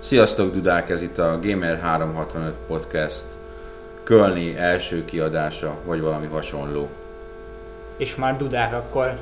[0.00, 3.24] Sziasztok, Dudák, ez itt a Gamer 365 Podcast
[4.02, 6.88] Kölni első kiadása, vagy valami hasonló.
[7.96, 9.16] És már dudák, akkor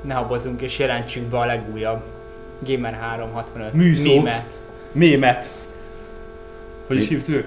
[0.00, 2.00] ne habozunk és jelentsük be a legújabb
[2.66, 4.04] Gamer 365 Műszót.
[4.14, 4.58] mémet.
[4.92, 5.48] Mémet.
[6.86, 7.44] Hogy is hívtuk?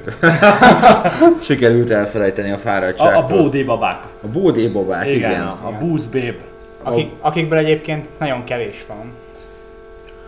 [1.43, 3.37] Sikerült elfelejteni a A, a fáradtságtól.
[3.41, 4.03] bódé babák.
[4.23, 5.17] a bódé babák, igen.
[5.31, 5.71] Igen, a, a
[6.11, 6.35] babe.
[6.83, 9.11] Akik, akikből egyébként nagyon kevés van.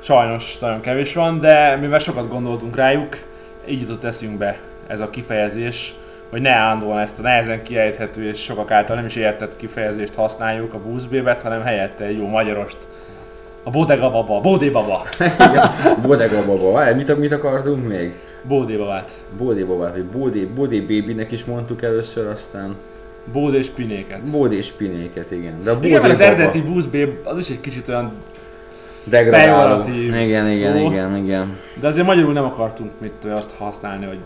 [0.03, 3.17] Sajnos nagyon kevés van, de mivel sokat gondoltunk rájuk,
[3.65, 5.93] így jutott eszünkbe ez a kifejezés,
[6.29, 10.73] hogy ne állandóan ezt a nehezen kiejthető és sokak által nem is értett kifejezést használjuk,
[10.73, 12.77] a booze babe-et, hanem helyette egy jó magyarost.
[13.63, 15.03] A bodega baba, bódé baba,
[16.01, 16.71] Bodega baba.
[16.71, 18.13] Várj, Mit, mit akartunk még?
[18.41, 19.11] bódé babát.
[19.37, 22.75] Bódé babát, vagy bódé, bódé babynek is mondtuk először, aztán
[23.31, 24.29] Bódé spinéket.
[24.31, 25.63] bódé spinéket, igen.
[25.63, 28.13] De a Igen, az eredeti babe az is egy kicsit olyan
[29.03, 29.83] degradáló.
[29.87, 30.91] Igen, igen, szó.
[30.91, 31.57] igen, igen.
[31.79, 34.19] De azért magyarul nem akartunk mit tudom, azt használni, hogy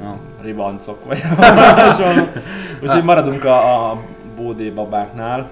[0.00, 0.16] Ja.
[0.42, 1.20] ribancok vagy
[1.76, 2.22] hasonló.
[2.82, 4.02] Úgyhogy maradunk a, a
[4.36, 5.48] bódé babáknál,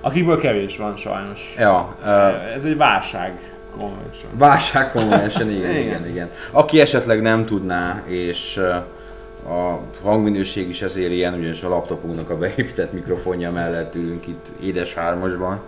[0.00, 1.54] akikből kevés van sajnos.
[1.58, 3.38] Ja, uh, Ez egy válság.
[3.78, 4.30] Convention.
[4.38, 6.06] Válság konvention, igen, igen, Igen.
[6.08, 6.30] igen.
[6.50, 8.60] Aki esetleg nem tudná, és
[9.48, 14.94] a hangminőség is ezért ilyen, ugyanis a laptopunknak a beépített mikrofonja mellett ülünk itt édes
[14.94, 15.60] hármasban.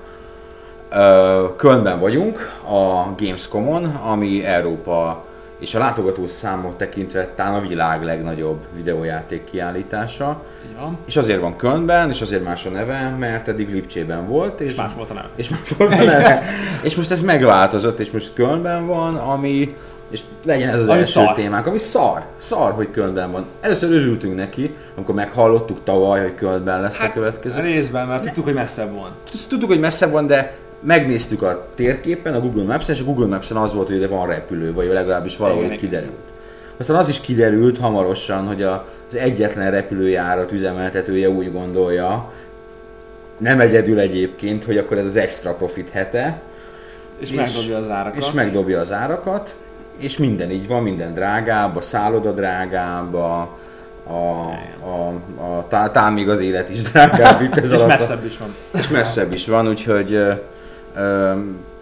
[1.57, 5.25] Kölnben vagyunk, a Gamescomon, ami Európa
[5.59, 10.43] és a látogató számot tekintve talán a világ legnagyobb videójáték kiállítása.
[10.81, 10.99] Van.
[11.07, 14.61] És azért van Kölnben, és azért más a neve, mert eddig Lipcsében volt.
[14.61, 15.29] És, És más volt a neve.
[15.37, 16.43] és most volt a neve.
[16.83, 19.77] és most ez megváltozott, és most Kölnben van, ami
[20.11, 21.33] és legyen ez az Ami első szar.
[21.35, 22.23] témánk, ami szar.
[22.37, 23.45] Szar, hogy Kölnben van.
[23.61, 27.61] Először örültünk neki, amikor meghallottuk tavaly, hogy Kölnben lesz Hát, a következő.
[27.61, 29.11] Részben, mert tudtuk, hogy messzebb van.
[29.49, 33.57] Tudtuk, hogy messze van, de megnéztük a térképen, a Google Maps-en, és a Google Maps-en
[33.57, 35.77] az volt, hogy ide van repülő, vagy legalábbis Igen, igen.
[35.79, 36.13] kiderült.
[36.77, 42.31] Aztán az is kiderült hamarosan, hogy a- az egyetlen repülőjárat üzemeltetője úgy gondolja,
[43.39, 46.41] nem egyedül egyébként, hogy akkor ez az extra profit hete,
[47.19, 48.23] És, És- megdobja az árakat.
[48.23, 49.57] és megdobja az árakat,
[49.97, 53.57] és minden így van, minden drágább, a szálloda drágább, a,
[54.07, 54.13] a,
[54.85, 58.39] a, a, tá, tá, még az élet is drágább itt ez És alatt messzebb is
[58.39, 58.55] van.
[58.81, 60.19] és messzebb is van, úgyhogy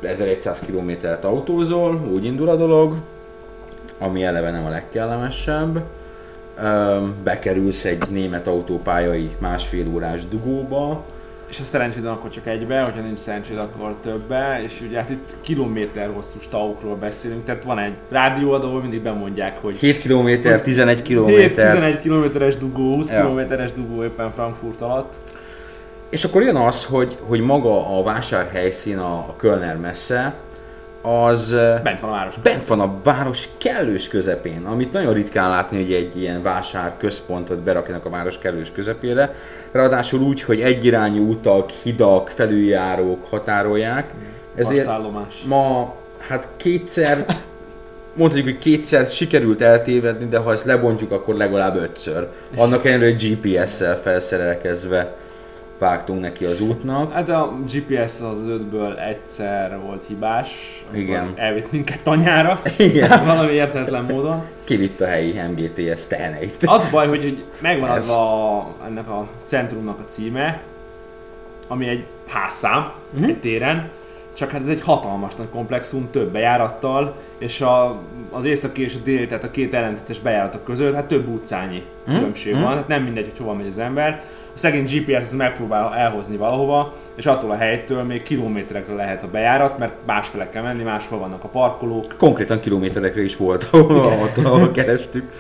[0.03, 2.95] 1100 kilométert autózol, úgy indul a dolog,
[3.99, 5.83] ami eleve nem a legkellemesebb.
[7.25, 11.05] Bekerülsz egy német autópályai másfél órás dugóba,
[11.49, 14.61] És ha szerencséd van, akkor csak egybe, hogyha nincs szerencséd, akkor többe.
[14.65, 19.59] És ugye hát itt kilométer hosszú stavokról beszélünk, tehát van egy rádióadó, ahol mindig bemondják,
[19.61, 20.29] hogy 7 km,
[20.63, 21.27] 11 km.
[21.27, 23.21] 7-11 kilométeres dugó, 20 Ja.
[23.21, 25.15] kilométeres dugó éppen Frankfurt alatt.
[26.11, 30.35] És akkor jön az, hogy, hogy maga a vásárhelyszín, a, a Kölner messze,
[31.03, 31.51] az
[31.83, 32.37] Bent van a város.
[32.37, 37.59] bent van a város kellős közepén, amit nagyon ritkán látni, hogy egy ilyen vásár központot
[37.59, 39.35] berakjanak a város kellős közepére.
[39.73, 44.11] Ráadásul úgy, hogy egyirányú utak, hidak, felüljárók határolják.
[44.55, 45.43] Ezért Vastállomás.
[45.47, 45.95] ma
[46.29, 47.25] hát kétszer,
[48.15, 52.29] mondhatjuk, hogy kétszer sikerült eltévedni, de ha ezt lebontjuk, akkor legalább ötször.
[52.57, 55.15] Annak ellenére, hogy GPS-szel felszerelkezve
[55.79, 57.13] vágtunk neki az útnak.
[57.13, 60.85] Hát a GPS az ötből egyszer volt hibás.
[60.93, 61.33] Igen.
[61.35, 62.63] Elvitt minket tanyára.
[62.79, 63.25] Igen.
[63.27, 64.43] Valami értetlen módon.
[64.65, 66.63] Kivitt a helyi MGTS teheneit.
[66.67, 68.09] Az baj, hogy, hogy megvan Ez.
[68.09, 70.61] adva a, ennek a centrumnak a címe,
[71.69, 73.25] ami egy házszám, Mhm.
[73.25, 73.89] egy téren,
[74.35, 78.01] csak hát ez egy hatalmas nagy komplexum, több bejárattal, és a,
[78.31, 82.15] az északi és a déli, tehát a két ellentétes bejáratok között, hát több utcányi Mhm.
[82.17, 84.23] különbség van, tehát nem mindegy, hogy hova megy az ember.
[84.57, 89.29] A szegény GPS az megpróbál elhozni valahova, és attól a helytől még kilométerekre lehet a
[89.29, 92.15] bejárat, mert másfele kell menni, máshol vannak a parkolók.
[92.19, 95.33] Konkrétan kilométerekre is volt, ahol, ahol, kerestük.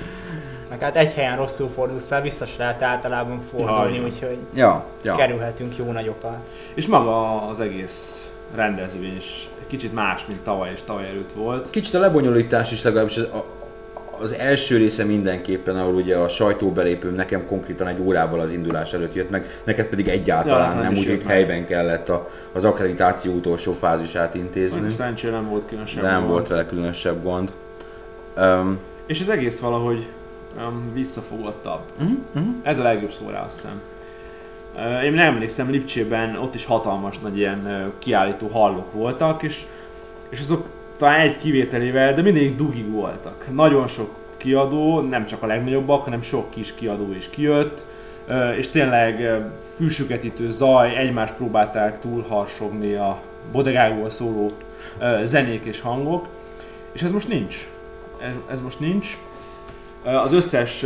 [0.71, 4.05] Meg hát egy helyen rosszul fordulsz fel, vissza se lehet általában fordulni, Jaj.
[4.05, 5.15] úgyhogy Ja, ja.
[5.15, 6.37] kerülhetünk jó nagyokat.
[6.75, 11.71] És maga az egész rendezvény is kicsit más, mint tavaly és tavaly előtt volt.
[11.71, 13.47] Kicsit a lebonyolítás is legalábbis az, a,
[14.21, 19.15] az első része mindenképpen, ahol ugye a sajtóbelépőm nekem konkrétan egy órával az indulás előtt
[19.15, 22.31] jött meg, neked pedig egyáltalán Ja, nem nem, is úgy, jött itt helyben kellett a,
[22.53, 24.89] az akkreditáció utolsó fázisát intézni.
[24.89, 26.31] Szerencsére nem volt különösebb De nem gond.
[26.33, 27.53] volt vele különösebb gond.
[28.37, 30.07] Um, És az egész valahogy
[30.59, 31.81] um, visszafogottabb.
[31.99, 32.55] uh-huh, uh-huh.
[32.63, 33.81] Ez a legjobb szó rá, azt hiszem.
[34.75, 39.63] Uh, én nem emlékszem, Lipcsében ott is hatalmas nagy ilyen uh, kiállító hallok voltak, és,
[40.29, 40.67] és azok
[40.97, 43.47] talán egy kivételével, de mindig dugig voltak.
[43.53, 47.85] Nagyon sok kiadó, nem csak a legnagyobbak, hanem sok kis kiadó is kijött,
[48.57, 49.41] és tényleg
[49.77, 53.21] fűsüketítő zaj, egymást próbálták túlharsogni a
[53.53, 54.53] bodegákból szóló
[55.23, 56.27] zenék és hangok,
[56.93, 57.69] és ez most nincs.
[58.23, 59.19] ez, ez most nincs.
[60.03, 60.85] Az összes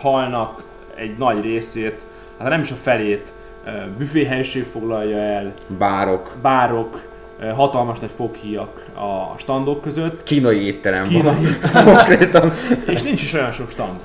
[0.00, 0.62] halnak
[0.94, 2.06] egy nagy részét,
[2.38, 3.32] hát nem is a felét,
[3.64, 7.11] ö, büféhelyiség foglalja el, Bárok, bárok,
[7.54, 11.22] hatalmas nagy foghíjak a standok között, kínai étterem Kínai
[11.72, 11.84] van.
[11.84, 12.52] Konkrétan.
[12.86, 14.00] és nincs is olyan sok stand.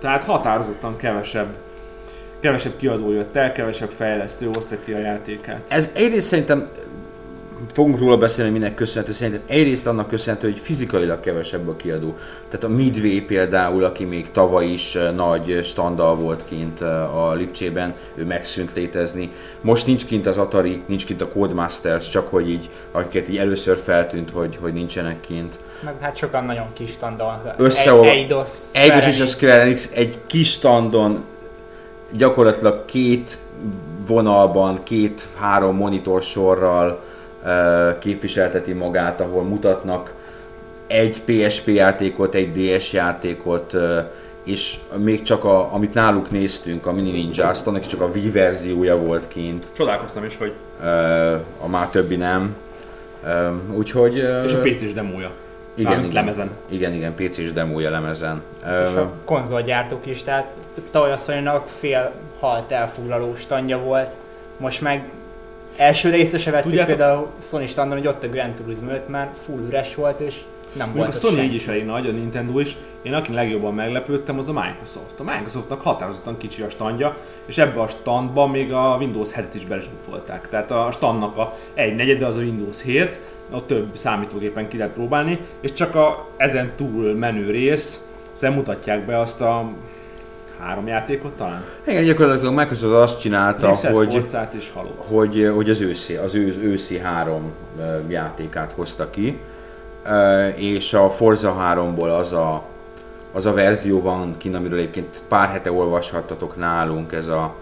[0.00, 1.46] Tehát határozottan kevesebb,
[2.40, 5.60] kevesebb kiadó jött el, kevesebb fejlesztő hozta ki a játékát.
[5.68, 6.68] Ez egyrészt szerintem
[7.72, 9.12] fogunk róla beszélni, minek köszönhető.
[9.12, 12.16] Szerintem egyrészt annak köszönhető, hogy fizikailag kevesebb a kiadó.
[12.48, 18.24] Tehát a Midway például, aki még tavaly is nagy standal volt kint a Lipcsében, ő
[18.24, 19.30] megszűnt létezni.
[19.60, 23.76] Most nincs kint az Atari, nincs kint a Codemasters, csak hogy így, akiket így először
[23.76, 25.58] feltűnt, hogy, hogy nincsenek kint.
[25.84, 27.54] Meg hát sokan nagyon kis standal.
[27.56, 31.24] Összeol- Eidos, Eidos és a Square Enix egy kis standon
[32.12, 33.38] gyakorlatilag két
[34.06, 37.07] vonalban, két-három monitorsorral uh,
[37.98, 40.14] képviselteti magát, ahol mutatnak
[40.86, 43.76] egy PSP játékot, egy DS játékot,
[44.44, 48.30] és még csak a, amit náluk néztünk, a Mini Ninja, azt annak csak a Wii
[48.30, 50.52] verziója volt kint, Csodálkoztam is, hogy
[51.60, 52.56] a már többi nem.
[53.72, 54.16] Úgyhogy...
[54.16, 55.30] És a PC-s demója.
[55.74, 56.50] igen, Mármint igen, lemezen.
[56.68, 58.42] Igen, igen, PC-s demója lemezen.
[58.84, 60.46] És Uh, a konzolgyártók is, tehát
[60.90, 64.16] tavaly asszonynak fél halt elfoglaló standja volt,
[64.56, 65.10] most meg
[65.78, 69.30] első részre se vettük Tudjátok- például Sony standon, hogy ott a Grand Turismo 5 már
[69.42, 70.40] full üres volt, és
[70.72, 72.76] nem Mondjuk volt a Sony így is elég nagy, a Nintendo is.
[73.02, 75.20] Én akin legjobban meglepődtem, az a Microsoft.
[75.20, 77.16] A Microsoftnak határozottan kicsi a standja,
[77.46, 80.48] és ebbe a standba még a Windows 7-et is belezsúfolták.
[80.48, 83.18] Tehát a standnak a egy negyede az a Windows 7,
[83.50, 88.02] a több számítógépen ki lehet próbálni, és csak a ezen túl menő rész,
[88.42, 89.70] mutatják be azt a
[90.60, 91.64] három játékot talán.
[91.86, 94.24] Igen, gyakorlatilag Microsoft azt csinálta, Népszert, hogy,
[94.58, 99.38] és hogy, hogy az őszi, az ősz, őszi három ö, játékát hozta ki,
[100.06, 102.62] Ö, és a Forza 3-ból az a,
[103.32, 107.54] az a verzió van kint, amiről egyébként pár hete olvashattatok nálunk, ez a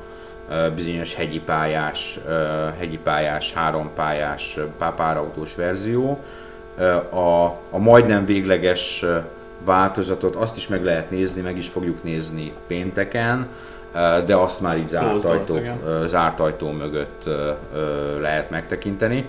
[0.75, 2.21] bizonyos hegyi pályás,
[2.79, 6.19] hegyi pályás, három pályás, ö, pá- párautós verzió.
[7.11, 9.05] A, a majdnem végleges
[9.65, 13.47] változatot azt is meg lehet nézni, meg is fogjuk nézni pénteken,
[14.27, 16.07] de azt már így zárt, Closed ajtó, igen.
[16.07, 17.29] zárt ajtó mögött
[18.21, 19.29] lehet megtekinteni.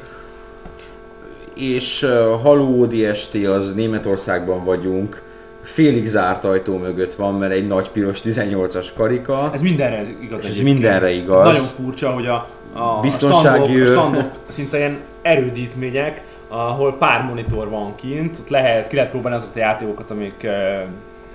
[1.55, 5.21] És ö, Halo DST az Németországban vagyunk,
[5.61, 10.57] félig zárt ajtó mögött van, mert egy nagy piros 18-as karika, Ez mindenre igaz ez
[10.57, 11.45] mindenre igaz.
[11.45, 17.23] Nagyon furcsa, hogy a, a, Biztonsági a, standok, a standok szinte ilyen erődítmények, ahol pár
[17.23, 20.47] monitor van kint, ott lehet, ki lehet próbálni azokat a játékokat, amik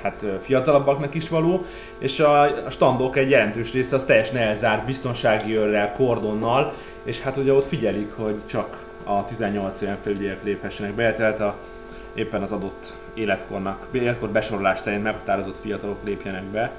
[0.02, 1.64] hát fiatalabbaknak is való,
[1.98, 6.72] és a, a standok egy jelentős része az teljesen elzárt biztonsági őrrel, kordonnal,
[7.02, 11.56] és hát ugye ott figyelik, hogy csak a 18 éven felüliek léphessenek be, tehát a,
[12.14, 16.70] éppen az adott életkornak, életkor besorolás szerint meghatározott fiatalok lépjenek be.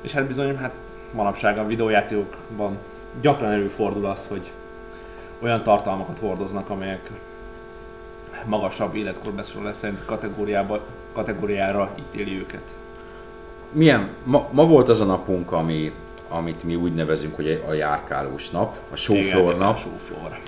[0.00, 0.72] És hát bizony, hát
[1.12, 2.78] manapság a videójátékokban
[3.20, 4.50] gyakran előfordul az, hogy
[5.40, 7.10] olyan tartalmakat hordoznak, amelyek
[8.46, 10.80] magasabb életkorbesorolás szerint kategóriába,
[11.12, 12.74] kategóriára ítéli őket.
[13.72, 15.92] Milyen, ma, ma volt az a napunk, ami,
[16.28, 20.38] amit mi úgy nevezünk, hogy a járkálós nap, a Igen, nap, A showfloor.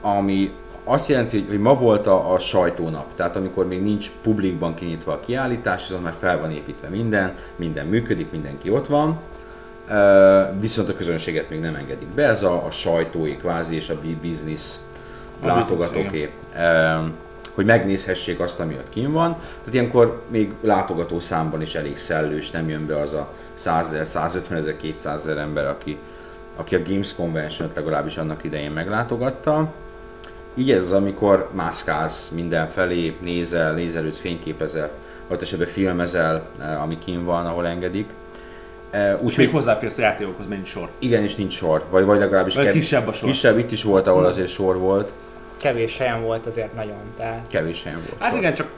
[0.00, 0.52] ami
[0.84, 5.12] azt jelenti, hogy, hogy ma volt a, a sajtónap, tehát amikor még nincs publikban kinyitva
[5.12, 9.18] a kiállítás, azon már fel van építve minden, minden működik, mindenki ott van,
[10.60, 13.98] viszont a közönséget még nem engedik be, ez a, a sajtói kvázi és a
[15.40, 16.98] A látogatóké, Ö,
[17.54, 19.32] hogy megnézhessék azt, ami ott kín van.
[19.32, 24.06] Tehát ilyenkor még látogató számban is elég szellős, nem jön be az a 100 ezer,
[24.06, 25.98] 150 ezer, 200 ezer ember, aki,
[26.56, 29.72] aki a Games Convention-t legalábbis annak idején meglátogatta.
[30.54, 34.90] Így ez az, amikor mászkálsz mindenfelé, nézel, nézelődsz, fényképezel,
[35.28, 38.08] vagy esetben filmezel, eh, ami kín van, ahol engedik.
[38.90, 40.88] Eh, És még hozzáférsz a játékokhoz, mennyi sor.
[40.98, 43.28] igen, és nincs sor, vagy, vagy legalábbis Vagy kev- kisebb a sor.
[43.28, 45.12] Kisebb, itt is volt, ahol azért sor volt,
[45.62, 48.22] Kevés helyen volt azért nagyon, tehát kevés helyen volt.
[48.22, 48.38] Hát sor.
[48.38, 48.68] igen, csak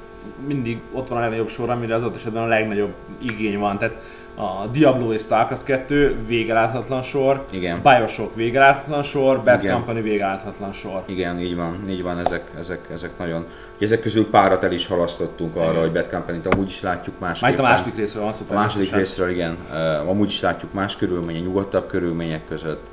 [0.46, 3.78] mindig ott van a legnagyobb sor, amire az ott esetben a legnagyobb igény van.
[3.78, 3.94] Tehát
[4.36, 7.80] a Diablo és Starcraft 2 végeláthatatlan sor, Igen.
[7.82, 9.74] Bioshock végeláthatatlan sor, Bad Igen.
[9.74, 11.02] Company végeláthatatlan sor.
[11.06, 13.46] Igen, így van, így van, ezek, ezek, ezek nagyon...
[13.78, 15.80] Ezek közül párat el is halasztottunk arra, Igen.
[15.80, 17.64] hogy Bad Company-t amúgy is látjuk Majd másképpen.
[17.64, 18.44] a második részről van szó.
[18.48, 22.86] A második részről igen, uh, amúgy is látjuk más körülmények, nyugodtabb körülmények között.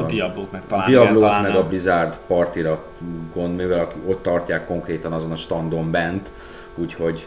[0.00, 0.84] A Diablo-t meg talán.
[0.84, 1.60] a Diablo-t igen, talán meg nem.
[1.60, 2.82] a Blizzard partira
[3.34, 6.32] gond, mivel ott tartják konkrétan azon a standon bent,
[6.74, 7.26] úgyhogy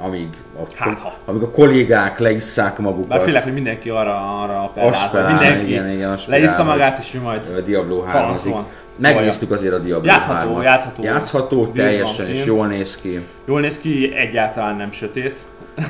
[0.00, 1.12] amíg a, Hát, ha.
[1.24, 5.90] amíg a kollégák leisszák magukat, Bár félek, hogy mindenki arra, arra appellál, aspirál, mindenki igen,
[5.90, 8.66] igen, aspirál, leissza magát, és ő majd a Diablo 3 Falankon.
[8.96, 10.62] Megnéztük azért a Diablo Játszható, 3-at.
[10.62, 11.02] játszható.
[11.02, 13.26] Játszható teljesen, és jól néz ki.
[13.44, 15.38] Jól néz ki, egyáltalán nem sötét.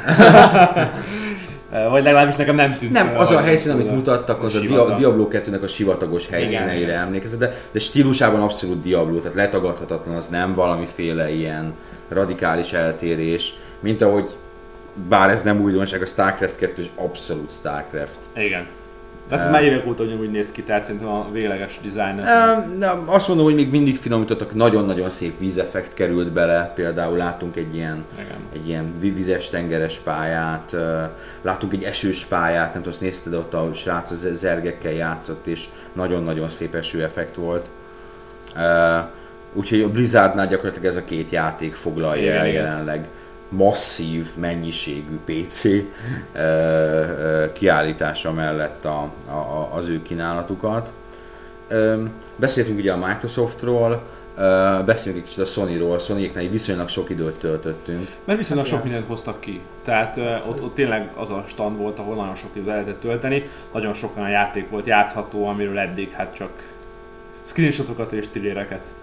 [1.70, 4.96] Vagy legalábbis nekem nem tűnt Nem, az a helyszín, amit mutattak, az a sivatag.
[4.96, 7.00] Diablo 2-nek a sivatagos helyszíneire igen.
[7.00, 11.74] emlékezett, de, de stílusában abszolút Diablo, tehát letagadhatatlan az nem valamiféle ilyen
[12.08, 14.36] radikális eltérés, mint ahogy
[15.08, 18.18] bár ez nem újdonság, a StarCraft 2 is abszolút StarCraft.
[18.34, 18.66] Igen.
[19.28, 21.80] Tehát ez már évek óta ugyanúgy néz ki, tehát szerintem a végleges
[22.78, 27.74] na, azt mondom, hogy még mindig finomítottak, nagyon-nagyon szép vízeffekt került bele, például látunk egy
[27.74, 28.36] ilyen Igen.
[28.52, 31.02] egy ilyen vi- vizes tengeres pályát, ö,
[31.42, 35.64] láttunk egy esős pályát, nem tudom, azt nézted ott a srác az zergekkel játszott, és
[35.92, 37.68] nagyon-nagyon szép esőeffekt volt.
[39.52, 43.06] Úgyhogy a Blizzardnál gyakorlatilag ez a két játék foglalja Igen, el jelenleg
[43.48, 45.64] masszív mennyiségű PC
[47.52, 50.92] kiállítása mellett a, a, a, az ő kínálatukat.
[52.36, 54.02] Beszéltünk ugye a Microsoftról,
[54.36, 58.08] ö, beszélünk egy kicsit a Sony-ról, Sony-éknál viszonylag sok időt töltöttünk.
[58.24, 58.92] Mert viszonylag Hát sok igen.
[58.92, 59.60] mindent hoztak ki.
[59.84, 63.48] Tehát uh, ott, ott tényleg az a stand volt, ahol nagyon sok időt lehetett tölteni,
[63.72, 66.50] nagyon sok olyan játék volt játszható, amiről eddig hát csak
[67.40, 68.94] screenshotokat és trailereket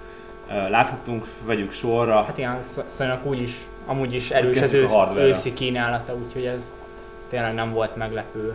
[0.48, 2.22] uh, láthattunk, vegyük sorra.
[2.22, 2.58] Hát ilyen
[2.88, 6.74] szóval úgyis, amúgy is erős az ősz, őszi kínálata, úgyhogy ez
[7.30, 8.54] tényleg nem volt meglepő.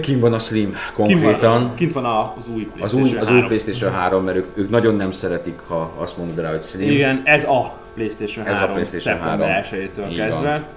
[0.00, 1.50] Kint van a Slim Kint konkrétan.
[1.62, 3.46] van, kint van a- az új Az PlayStation új, az új 3.
[3.46, 6.90] PlayStation 3, mert ők, ők nagyon nem szeretik, ha azt mondod rá, hogy Slim.
[6.90, 9.62] Igen, ez a PlayStation Ez a 3 PlayStation szeptember 3.
[9.80, 10.68] 1-től Így kezdve.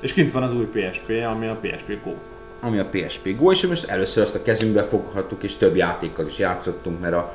[0.00, 2.12] És kint van az új PSP, ami a PSP Go.
[2.60, 6.38] Ami a PSP Go, és most először azt a kezünkbe foghattuk, és több játékkal is
[6.38, 7.32] játszottunk, mert a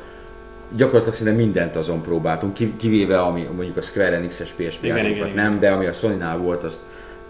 [0.76, 5.28] gyakorlatilag szinte mindent azon próbáltunk, ki- kivéve ami mondjuk a Square Enix-es PSP Igen, játékokat
[5.30, 6.82] igen, nem, de ami a Sony-nál volt, azt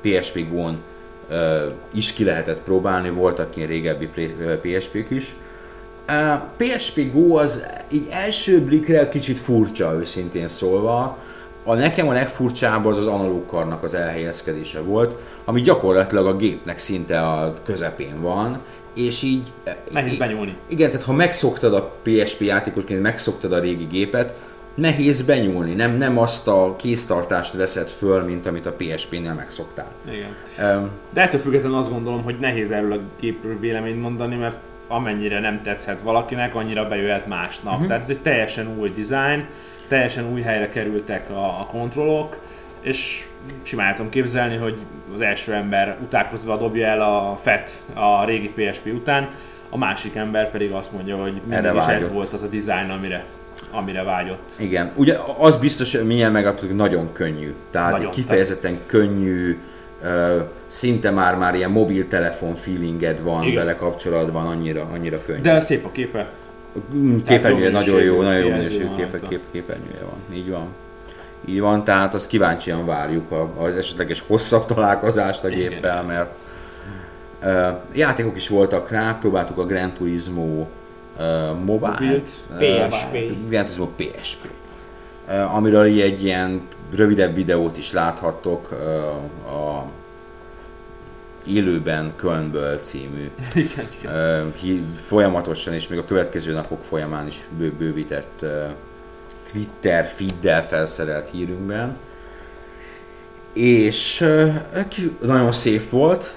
[0.02, 0.78] PSP Go-n
[1.30, 4.10] ö, is ki lehetett próbálni, voltak ilyen régebbi
[4.62, 5.36] PSP-k is.
[6.08, 11.18] A PSP Go az így első blikre kicsit furcsa, őszintén szólva.
[11.68, 16.78] A nekem a legfurcsább az az analóg karnak az elhelyezkedése volt, ami gyakorlatilag a gépnek
[16.78, 18.60] szinte a közepén van,
[18.94, 19.52] és így...
[19.92, 20.56] Nehéz benyúlni.
[20.68, 24.34] igen, tehát ha megszoktad a PSP játékosként, megszoktad a régi gépet,
[24.76, 29.92] nehéz benyúlni, nem, nem azt a kéztartást veszed föl, mint amit a PSP-nél megszoktál.
[30.12, 30.30] Igen.
[30.78, 34.58] Um, De ettől függetlenül azt gondolom, hogy nehéz erről a gépről véleményt mondani, mert
[34.88, 37.74] amennyire nem tetszett valakinek, annyira bejöhet másnak.
[37.74, 37.88] Uh-huh.
[37.88, 39.46] Tehát ez egy teljesen új design,
[39.88, 42.38] teljesen új helyre kerültek a, a kontrollok,
[42.82, 43.26] és
[43.96, 44.78] tudom képzelni, hogy
[45.14, 49.30] az első ember utálkozva dobja el a FET a régi PSP után,
[49.70, 53.24] a másik ember pedig azt mondja, hogy Erre is ez volt az a design, amire,
[53.72, 54.52] amire vágyott.
[54.60, 57.54] igen, ugye az biztos, hogy milyen hogy nagyon könnyű.
[57.72, 58.12] Tehát Nagyon.
[58.12, 59.60] kifejezetten könnyű,
[60.02, 63.56] ö, szinte már-már ilyen mobiltelefon feelinged van Igen.
[63.56, 65.42] vele kapcsolatban, annyira, annyira könnyű.
[65.42, 66.28] De szép a képe.
[66.94, 70.36] Mm, képernyője nagyon jó, nagyon jó minőségű képe, kép, képernyője van.
[70.36, 70.68] Így van.
[71.46, 76.34] Így van, tehát azt kíváncsian várjuk az esetleges hosszabb találkozást a géppel, mert
[77.44, 80.68] uh, játékok is voltak rá, próbáltuk a Gran Turismo uh,
[81.66, 83.48] mobile Mobilt, PSP.
[83.50, 84.48] Gran Turismo PSP.
[85.28, 86.62] Uh, amiről egy ilyen
[86.96, 89.86] rövidebb videót is láthattok uh, a
[91.48, 94.54] Élőben Kölnből című igen, igen.
[94.62, 98.64] Hí- folyamatosan és még a következő napok folyamán is bő, bővített ö,
[99.52, 101.98] Twitter feeddel felszerelt hírünkben.
[103.54, 104.26] És
[104.88, 106.34] ki- nagyon szép volt,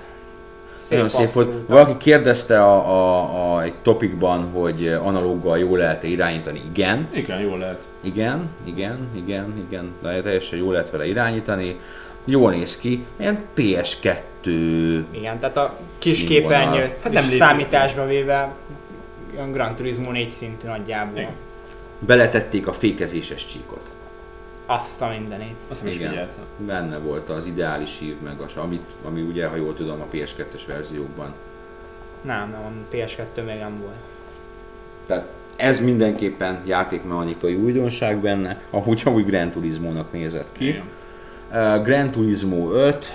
[0.76, 1.68] Szép, nagyon szép volt.
[1.68, 6.62] Valaki kérdezte a, a, a, egy topikban, hogy analóggal jól lehet-e irányítani.
[6.70, 7.88] Igen, Igen, jól lehet.
[8.00, 11.78] igen, igen, igen, igen, de teljesen jól lehet vele irányítani.
[12.24, 14.18] Jól néz ki, ilyen PS2
[15.11, 18.55] Igen, tehát a kis képernyőt Hát nem számításba véve
[19.37, 21.19] olyan Gran Turismo 4 szintű nagyjából.
[21.19, 21.33] Igen.
[21.99, 23.93] beletették a fékezéses csíkot.
[24.67, 25.57] Azt a mindenét.
[25.69, 26.11] Azt nem is Igen.
[26.11, 26.45] figyeltem.
[26.57, 30.62] Benne volt az ideális hív, meg az, amit, ami ugye, ha jól tudom, a PS2-es
[30.67, 31.35] verziókban.
[32.23, 33.95] Nem, nem, a PS2 még nem volt.
[35.07, 35.26] Tehát
[35.57, 40.69] ez mindenképpen játékmechanikai újdonság benne, ahogy amúgy Gran Turismo-nak nézett ki.
[40.69, 40.83] Igen.
[41.50, 43.12] Uh, Gran Turismo 5,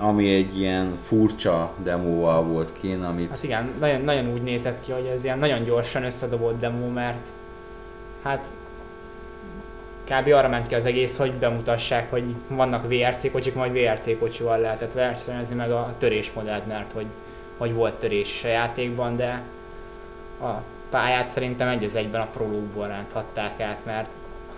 [0.00, 4.92] ami egy ilyen furcsa demóval volt kén, amit Hát igen, nagyon, nagyon úgy nézett ki,
[4.92, 7.26] hogy ez ilyen nagyon gyorsan összedobott demo, mert
[8.22, 8.46] hát
[10.04, 10.32] kb.
[10.32, 14.92] arra ment ki az egész, hogy bemutassák, hogy vannak VRC kocsik, majd VRC kocsival lehetett
[14.92, 17.06] versenyezni, meg a törésmodellt, mert hogy,
[17.56, 19.42] hogy volt törés a játékban, de
[20.40, 20.50] a
[20.90, 24.08] pályát szerintem egy az egyben a prológból ránthatták át, mert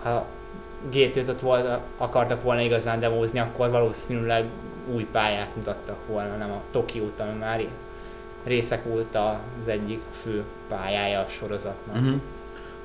[0.03, 0.25] ha
[0.91, 4.45] G5-öt volt, akartak volna igazán demózni, akkor valószínűleg
[4.93, 7.65] új pályát mutattak volna, nem a Tokiót, ami már
[8.43, 9.17] részek volt
[9.59, 11.95] az egyik fő pályája a sorozatnak.
[11.95, 12.21] Uh-huh.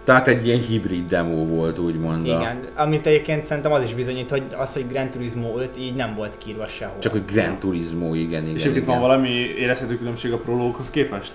[0.05, 2.27] Tehát egy ilyen hibrid demo volt, úgymond.
[2.27, 6.15] Igen, amit egyébként szerintem az is bizonyít, hogy az, hogy Gran Turismo 5 így nem
[6.15, 6.99] volt kiírva sehol.
[6.99, 8.55] Csak hogy Gran Turismo, igen, igen.
[8.55, 9.29] És egyébként van valami
[9.59, 11.33] érezhető különbség a prológhoz képest?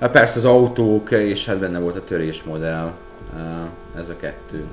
[0.00, 2.92] Hát persze az autók, és hát benne volt a törésmodell.
[3.34, 4.64] Uh, Ez a kettő.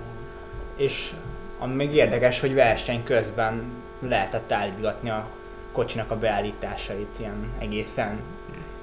[0.82, 1.12] És
[1.60, 3.62] ami még érdekes, hogy verseny közben
[4.08, 5.28] lehetett állítgatni a
[5.72, 8.20] kocsinak a beállításait, ilyen egészen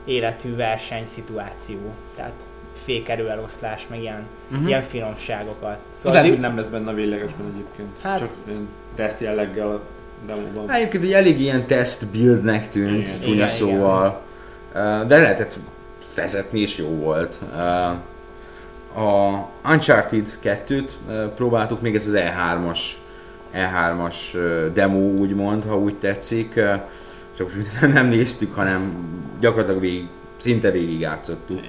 [0.05, 1.79] életű verseny szituáció.
[2.17, 2.47] Tehát
[2.85, 4.69] fékerő eloszlás, meg ilyen, Uh-huh.
[4.69, 5.79] ilyen finomságokat.
[5.95, 7.99] Szóval Lehet, hogy nem lesz benne a véglegesben egyébként.
[8.03, 9.81] Hát- Csak ilyen teszt jelleggel a
[10.27, 10.69] demóban.
[10.69, 14.21] Hát Egyébként egy elég ilyen test buildnek tűnt, Igen, csúnya igen, szóval.
[14.75, 15.59] Uh, De lehetett
[16.15, 17.39] vezetni, és jó volt.
[18.99, 22.81] Uh, A Uncharted 2-t uh, próbáltuk, még ez az E3-as
[23.55, 26.53] E3-as uh, demo úgymond, ha úgy tetszik.
[26.57, 26.75] Uh,
[27.37, 27.51] Csak
[27.81, 28.93] nem, nem néztük, hanem
[29.41, 31.61] gyakorlatilag végig, szinte végig játszottuk.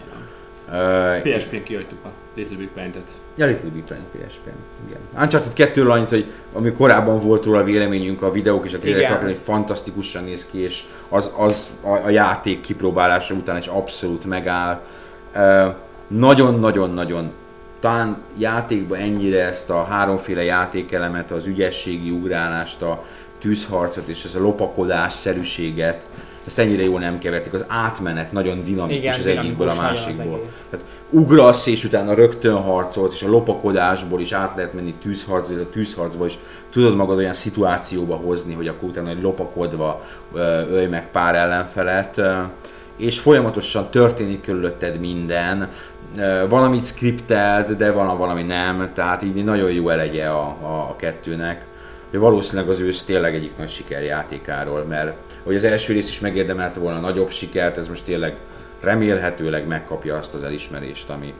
[0.67, 3.09] Uh, PSP-n kihagytuk a Little Big Paint-et.
[3.35, 4.99] Ja, Little Big Planet PSP-n, igen.
[5.21, 9.37] Uncharted 2 annyit, hogy ami korábban volt róla véleményünk a videók és a tényleg hogy
[9.43, 14.81] fantasztikusan néz ki, és az, az a, a játék kipróbálása után is abszolút megáll.
[15.33, 15.67] Ö,
[16.09, 17.31] Nagyon-nagyon-nagyon
[17.79, 23.03] talán játékban ennyire ezt a háromféle játékelemet, az ügyességi ugrálást, a
[23.39, 26.07] tűzharcot és ez a lopakodás szerűséget,
[26.47, 27.53] ezt ennyire jól nem keverték.
[27.53, 30.67] Az átmenet nagyon dinamikus igen, az egyikből a az másikból egész.
[30.69, 35.59] tehát ugrasz, és utána rögtön harcolsz, és a lopakodásból is át lehet menni tűzharcba, és
[35.59, 36.39] a tűzharcból is
[36.69, 40.05] tudod magad olyan szituációba hozni, hogy akkor utána hogy lopakodva
[40.71, 42.21] ölj meg pár ellenfelet,
[42.95, 45.69] és folyamatosan történik körülötted minden,
[46.49, 51.65] valamit skriptelt, de van valami nem, tehát így nagyon jó elegye a, a, a kettőnek.
[52.11, 55.13] Valószínűleg az ősz tényleg egyik nagy sikerjátékáról, mert
[55.43, 58.35] hogy az első rész is megérdemelte volna nagyobb sikert, ez most tényleg
[58.81, 61.33] remélhetőleg megkapja azt az elismerést, ami,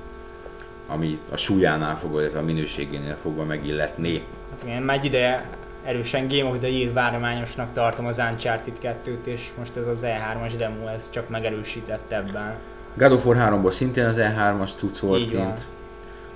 [0.87, 4.21] ami a súlyánál fogva, illetve a minőségénél fogva megilletné.
[4.51, 5.45] Hát igen, már egy ideje
[5.85, 10.53] erősen Game of the Year várományosnak tartom az Uncharted 2-t, és most ez az E3-as
[10.57, 12.53] demo, ez csak megerősített ebben.
[12.93, 15.45] God of War 3-ból szintén az E3-as cucc volt Így van.
[15.45, 15.65] kint.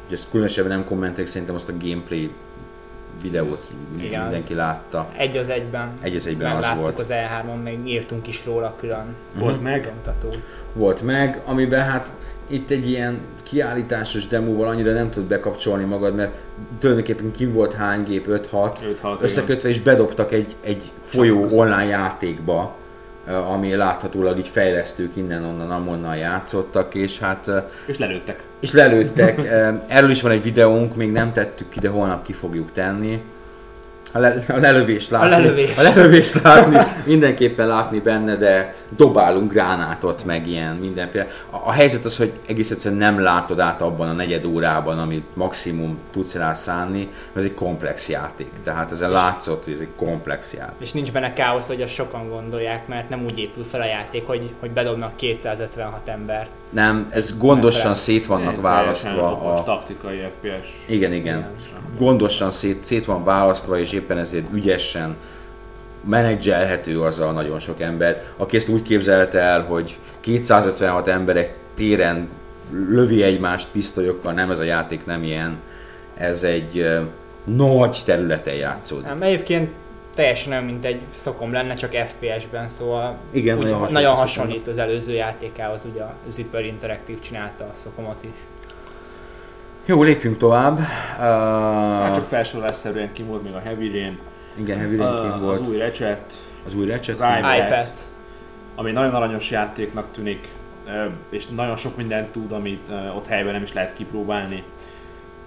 [0.06, 2.32] Ugye ezt különösebben nem kommentek, szerintem azt a gameplay
[3.22, 3.60] videót
[3.98, 5.10] Igen, mindenki az- látta.
[5.18, 5.92] Egy az egyben.
[6.02, 7.00] Egy az egyben az volt.
[7.00, 9.84] az E3-on, még írtunk is róla külön Volt meg.
[9.84, 10.30] bemutató.
[10.74, 12.12] volt meg, amiben hát
[12.48, 16.32] itt egy ilyen kiállításos demóval annyira nem tudod bekapcsolni magad, mert
[16.80, 22.76] tulajdonképpen kim volt hány gép, 5-6, 5-6, összekötve és bedobtak egy, egy folyó online játékba,
[23.28, 28.40] ami láthatólag így fejlesztők innen-onnan, amonnan játszottak, és hát eh, És lelőttek.
[28.60, 29.42] és lelőttek.
[29.52, 33.22] Eh, Erről is van egy videónk, még nem tettük ki, de holnap ki fogjuk tenni.
[34.12, 35.30] A, le, a lelövést látni.
[35.30, 35.78] lelövés.
[35.78, 41.28] A lelövést látni, mindenképpen látni benne, de dobálunk gránátot, meg ilyen mindenféle.
[41.50, 45.26] A, a helyzet az, hogy egész egyszerűen nem látod át abban a negyed órában, amit
[45.34, 48.52] maximum tudsz rá szánni, mert ez egy komplex játék.
[48.64, 50.82] Tehát ezen látszott, hogy ez egy komplex játék.
[50.82, 54.28] És nincs benne káosz, hogy azt sokan gondolják, mert nem úgy épül fel a játék,
[54.28, 56.50] hogy, hogy bedobnak 256 embert.
[56.70, 60.68] Nem, ez gondosan szét vannak választva a, taktikai FPS.
[60.88, 61.46] Igen, igen.
[61.98, 65.16] Gondosan szét, szét van választva, és éppen ezért ügyesen
[66.04, 72.30] menedzselhető az a nagyon sok ember, aki ezt úgy képzelte el, hogy 256 emberek téren
[72.72, 75.58] lövi egymást pisztolyokkal, nem ez a játék nem ilyen.
[76.18, 77.02] Ez egy ö,
[77.44, 79.06] nagy területen játszódik.
[79.06, 79.72] Nem, egyébként
[80.16, 84.20] teljesen olyan, mint egy szokom lenne, csak FPS-ben, szóval Igen, úgy, nagyon nagyon, hasonlít.
[84.20, 88.38] hasonlít az előző játékához, ugye a Zipper Interactive csinálta a szokomot is.
[89.86, 90.80] Jó, lépjünk tovább.
[90.80, 94.20] Hát Uh, csak felsorolásszerűen ki volt még a Heavy Rain,
[94.56, 95.68] igen, Heavy Rain King az volt.
[95.68, 96.34] új Ratchet,
[96.66, 97.20] Az új Ratchet.
[97.20, 97.56] az iPad.
[97.68, 97.88] iPad.
[98.76, 100.48] ami nagyon aranyos játéknak tűnik,
[101.32, 104.64] és nagyon sok mindent tud, amit ott helyben nem is lehet kipróbálni.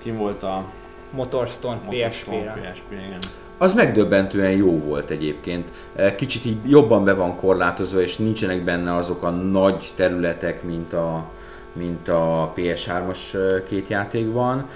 [0.03, 0.65] Kim volt a
[1.11, 2.71] Motorstone Motorstone PSP-re.
[2.73, 3.19] PSP, igen.
[3.59, 5.69] Az megdöbbentően jó volt egyébként.
[6.17, 11.31] Kicsit így jobban be van korlátozva, és nincsenek benne azok a nagy területek, mint a,
[11.77, 14.69] mint a PS3-as eh, két játékban.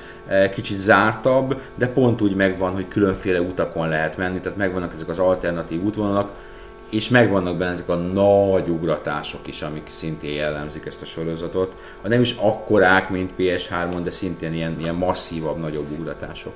[0.55, 5.19] Kicsit zártabb, de pont úgy megvan, hogy különféle utakon lehet menni, tehát megvannak ezek az
[5.19, 6.31] alternatív útvonalak,
[6.91, 11.77] és megvannak benne ezek a nagy ugratások is, amik szintén jellemzik ezt a sorozatot.
[12.03, 16.53] A nem is akkorák, mint PS3-on, de szintén ilyen, ilyen masszívabb, nagyobb ugratások.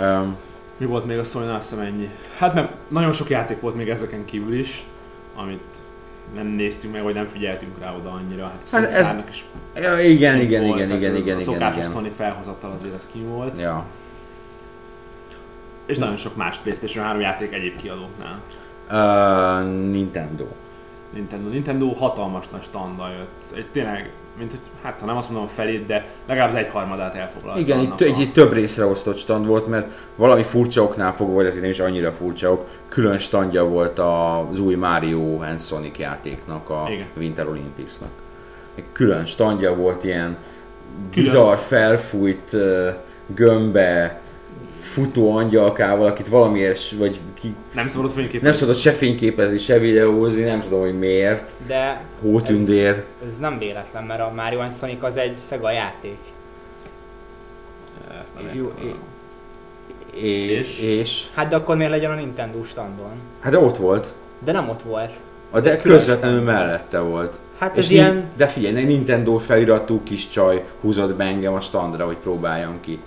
[0.00, 0.36] Um,
[0.76, 2.10] Mi volt még a sony ennyi.
[2.36, 4.84] Hát mert nagyon sok játék volt még ezeken kívül is,
[5.36, 5.76] amit
[6.34, 8.44] nem néztünk meg, vagy nem figyeltünk rá oda annyira.
[8.44, 9.44] Hát, Hát ez- is
[10.04, 11.90] igen, igen, volt, igen, igen, a igen, igen, szokásos igen.
[11.90, 13.58] Sony felhozattal azért ez ki volt.
[13.58, 13.84] Ja.
[15.86, 18.40] És nagyon sok más Playstation 3 játék egyéb kiadóknál.
[18.90, 20.46] Uh, Nintendo.
[21.12, 21.48] Nintendo.
[21.48, 23.58] Nintendo hatalmas nagy standal jött.
[23.58, 27.14] Egy tényleg, mint hogy, hát ha nem azt mondom a felét, de legalább az egyharmadát
[27.14, 27.60] elfoglalta.
[27.60, 31.46] Igen, itt egy, egy több részre osztott stand volt, mert valami furcsa oknál fogva, vagy
[31.46, 36.70] hát nem is annyira furcsa ok, külön standja volt az új Mario and Sonic játéknak,
[36.70, 37.06] a Igen.
[37.16, 38.10] Winter Olympicsnak.
[38.74, 40.36] Egy külön standja volt ilyen
[41.14, 42.56] bizarr, felfújt
[43.26, 44.20] gömbbe
[44.96, 48.46] futó angyalkával, akit valamiért, vagy ki, Nem szabadott fényképezni.
[48.46, 51.52] nem szabadott se fényképezni, se videózni, nem tudom, hogy miért.
[51.66, 53.04] De Hótündér.
[53.26, 56.18] ez nem véletlen, mert a Mario and Sonic az egy Sega játék.
[58.22, 58.98] Ezt nem Jó, értem.
[60.14, 60.80] És, És?
[60.80, 63.10] és, Hát de akkor miért legyen a Nintendo standon?
[63.40, 64.06] hát de ott volt.
[64.44, 65.10] De nem ott volt.
[65.50, 66.56] A Ez de közvetlenül stand.
[66.58, 67.38] mellette volt.
[67.58, 68.24] Hát És ez ni- ilyen...
[68.36, 72.98] De figyelj, egy Nintendo feliratú kis csaj húzott be engem a standra, hogy próbáljam ki.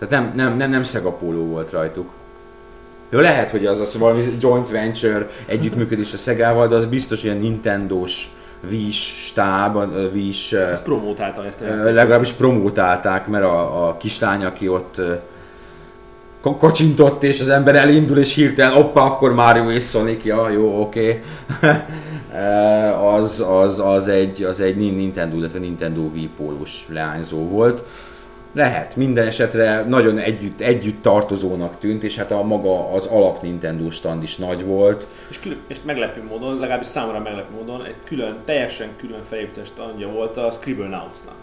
[0.00, 2.10] Tehát nem, nem, nem, nem Sega póló volt rajtuk.
[3.10, 7.30] Jó, lehet, hogy az az valami joint venture együttműködés a Szegával, de az biztos, hogy
[7.30, 8.28] a Nintendo-s
[8.70, 10.10] Wii-s stáb, ö,
[10.70, 15.00] Ezt promótálta ezt a legalábbis promótálták, mert a, a kislány, aki ott
[16.40, 21.22] kocsintott, és az ember elindul, és hirtelen, oppa, akkor Mario és Sonic, ja, jó, oké.
[22.32, 23.16] Okay.
[23.16, 27.82] az, az, az, egy, az egy Nintendo, illetve Nintendo Wii pólus leányzó volt.
[28.52, 33.90] Lehet, minden esetre nagyon együtt, együtt tartozónak tűnt, és hát a maga az alap Nintendo
[33.90, 35.06] stand is nagy volt.
[35.30, 40.08] És, külön, és meglepő módon, legalábbis számomra meglepő módon, egy külön, teljesen külön felépített standja
[40.08, 41.34] volt a Scribble Nauts-nak.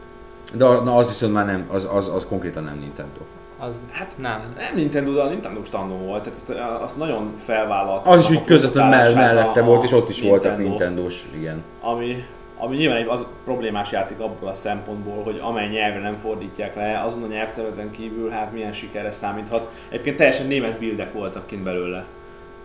[0.54, 3.20] De a- na, az viszont már nem, az, az, az konkrétan nem Nintendo.
[3.60, 4.54] Az, Hát nem.
[4.58, 6.50] nem Nintendo, de a Nintendo standon volt, tehát ezt,
[6.84, 8.10] azt nagyon felvállalta.
[8.10, 10.70] Az is úgy közvetlenül mell- mellette volt, és ott is voltak Nintendo.
[10.70, 11.63] Nintendo-s, igen.
[11.82, 12.26] Ami,
[12.58, 17.02] ami nyilván egy az problémás játék abból a szempontból, hogy amely nyelvre nem fordítják le,
[17.06, 19.72] azon a nyelvterületen kívül hát milyen sikerre számíthat.
[19.89, 22.06] Egyébként teljesen német bildek voltak kint belőle.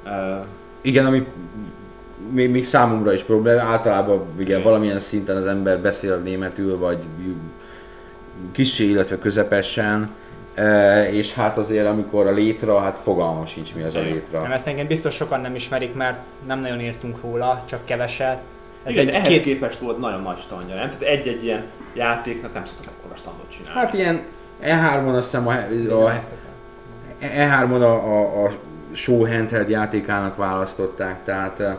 [0.04, 0.44] Uh,
[0.80, 1.26] Igen, ami
[2.30, 4.62] még, még számomra is probléma, általában igen, Igen.
[4.62, 6.98] valamilyen szinten az ember beszél németül, vagy
[8.52, 10.10] kissé, illetve közepesen,
[10.54, 14.12] e, és hát azért amikor a létra, hát fogalmam sincs mi az a Igen.
[14.12, 14.42] létra.
[14.42, 18.38] Nem, ezt engem biztos sokan nem ismerik, mert nem nagyon írtunk róla, csak keveset.
[18.84, 19.42] Ez igen, egy ehhez két...
[19.42, 20.88] képest volt nagyon nagy standja, nem?
[20.88, 21.64] Tehát egy-egy ilyen
[21.94, 23.80] játéknak nem szoktak ekkora standot csinálni.
[23.80, 24.20] Hát ilyen
[24.62, 25.52] E3-on azt hiszem a,
[26.06, 26.18] a,
[27.22, 28.50] E3-on a, a, a
[28.92, 31.76] show handheld játékának választották, tehát eh,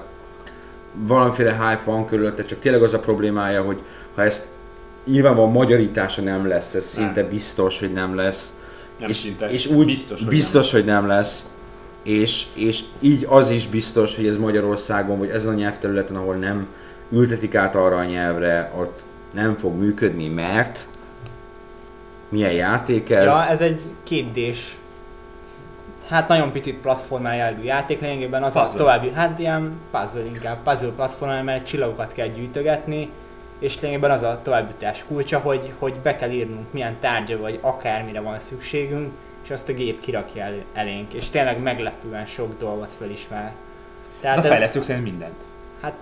[0.93, 3.81] valamiféle hype van körülötte, csak tényleg az a problémája, hogy
[4.15, 4.45] ha ezt
[5.05, 7.05] nyilvánvalóan magyarítása nem lesz, ez Nem.
[7.05, 8.53] szinte biztos, hogy nem lesz.
[8.99, 9.49] nem és, szinte.
[9.49, 11.45] és úgy biztos, hogy biztos hogy nem lesz.
[12.03, 16.67] És, és így az is biztos, hogy ez Magyarországon, vagy ezen a nyelvterületen, ahol nem
[17.13, 20.87] ültetik át arra a nyelvre, ott nem fog működni, mert
[22.29, 23.25] milyen játék ez?
[23.25, 24.77] Ja, ez egy kétdés.
[26.07, 28.77] Hát nagyon picit platformál jellegű játék, lényegében az a Puzzle.
[28.77, 33.09] további, hát ilyen puzzle inkább, puzzle platformál, mert csillagokat kell gyűjtögetni,
[33.59, 38.19] és lényegében az a továbbítás kulcsa, hogy, hogy be kell írnunk milyen tárgya vagy akármire
[38.19, 39.11] van szükségünk,
[39.43, 43.43] és azt a gép kirakja el, elénk, és tényleg meglepően sok dolgot felismer.
[43.43, 43.53] De
[44.21, 45.43] Tehát a fejlesztők szerint mindent.
[45.81, 45.93] hát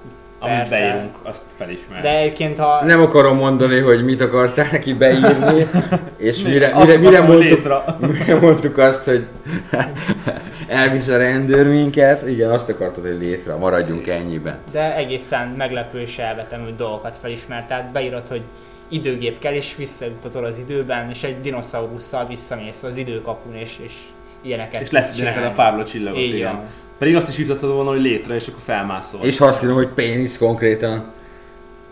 [0.43, 0.79] Amit Persze.
[0.79, 2.01] beírunk, azt felismer.
[2.01, 5.67] de egyébként ha Nem akarom mondani, hogy mit akartál neki beírni,
[6.17, 7.83] és mire, mire, mire, mondtuk,
[8.19, 9.27] mire mondtuk azt, hogy
[10.67, 14.57] elvisz a rendőr minket, igen, azt akartad, hogy létre, maradjunk ennyiben.
[14.71, 17.67] de egészen meglepő és elvetemű dolgokat felismert.
[17.67, 18.41] Tehát beírod, hogy
[18.89, 23.93] időgép kell, és visszautazol az időben, és egy dinoszaurusszal visszamész az időkapun, és, és
[24.41, 26.59] ilyeneket És lesz neked a a csillagot, Így igen.
[27.01, 29.19] Pedig azt is írtad volna, hogy létre, és akkor felmászol.
[29.23, 31.03] És ha azt írom, hogy pénisz konkrétan.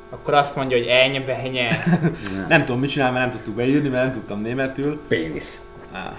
[0.10, 1.84] Akkor azt mondja, hogy ennyi, benye.
[2.50, 5.00] Nem tudom, mit csinál, mert nem tudtuk beírni, mert nem tudtam németül.
[5.08, 5.62] Pénisz.
[5.92, 6.14] Á.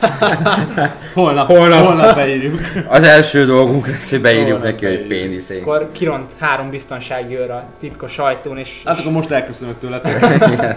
[1.14, 1.84] holnap, Holnap.
[1.86, 2.14] holnap.
[2.14, 2.58] beírjuk.
[2.88, 5.08] Az első dolgunk lesz, hogy beírjuk Holnap neki, hogy beírjuk.
[5.28, 5.50] pénisz.
[5.50, 5.60] én.
[5.62, 10.76] Akkor kiront három biztonsági őr a titkos ajtón, és, Hát és akkor most elköszönök tőletek.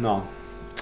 [0.00, 0.24] Na,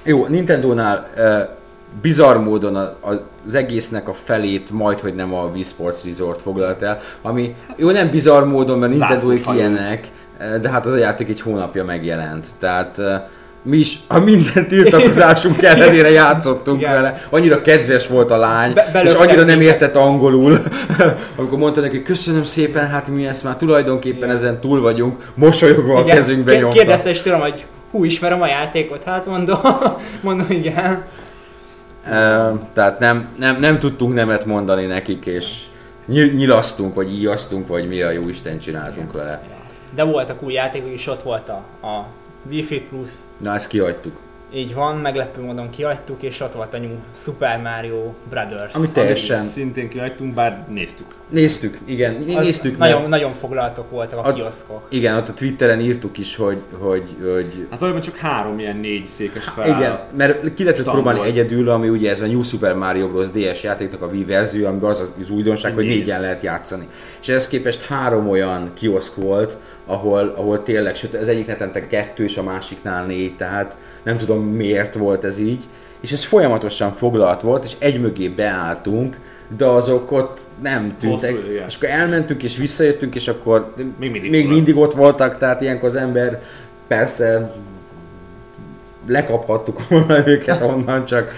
[0.04, 1.55] Jó, Nintendo-nál uh,
[2.02, 2.96] bizarr módon a,
[3.44, 7.90] az egésznek a felét majd, hogy nem a Wii Sports Resort foglalt el, ami jó,
[7.90, 9.58] nem bizarr módon, mert hajó.
[9.58, 13.14] ilyenek, eh, de hát az a játék egy hónapja megjelent, tehát uh,
[13.62, 16.92] mi is a minden tiltakozásunk ellenére játszottunk Igen.
[16.92, 17.26] vele.
[17.30, 20.58] Annyira kedves volt a lány, Be- és annyira nem értett angolul,
[21.36, 26.00] amikor mondta neki, köszönöm szépen, hát mi ezt már tulajdonképpen ezen túl vagyunk, mosolyogva a
[26.00, 26.76] Igen, kezünkbe ké- nyomta.
[26.76, 29.58] Kérdezte is tőlem, hogy hú, ismerem a játékot, hát mondom,
[30.22, 31.04] mondom, igen.
[32.72, 35.62] Tehát nem, nem, nem tudtunk nemet mondani nekik, és
[36.04, 39.42] ny- nyilasztunk, vagy íjasztunk, vagy mi a jó Isten csináltunk vele.
[39.94, 42.06] De voltak új játékok is, ott volt a, a
[42.48, 44.16] Wi-Fi Plus, Na ezt kihagytuk.
[44.56, 48.74] Így van, meglepő módon kihagytuk, és ott volt a New Super Mario Brothers.
[48.74, 51.06] Ami teljesen- Amit szintén kihagytunk, bár néztük.
[51.28, 52.78] Néztük, igen, Az néztük.
[52.78, 54.86] nagyon, mert- nagyon foglaltok voltak a A- kioszkok.
[54.88, 59.06] Igen, ott a Twitteren írtuk is, hogy, hogy, hogy Hát valójában csak három ilyen négy
[59.08, 59.66] székes fel.
[59.78, 61.30] igen, mert ki lehetett próbálni volt.
[61.30, 63.26] egyedül, ami ugye ez a New Super Mario Bros.
[63.30, 65.96] DS játéknak a Wii verzió, amiben az az újdonság, hogy Négy.
[65.98, 66.88] négyen lehet játszani.
[67.20, 72.24] És ehhez képest három olyan kioszk volt, ahol, ahol tényleg, sőt az egyik netente kettő,
[72.24, 75.64] és a másiknál négy, tehát nem tudom miért volt ez így.
[76.00, 79.16] És ez folyamatosan foglalt volt, és egy mögé beálltunk,
[79.56, 81.34] de azok ott nem tűntek.
[81.34, 81.46] Hosszú.
[81.66, 85.88] És akkor elmentünk és visszajöttünk, és akkor Még mindig még mindig ott voltak, tehát ilyenkor
[85.88, 86.42] az ember
[86.86, 87.52] persze
[89.06, 91.32] lekaphattuk volna őket onnan, csak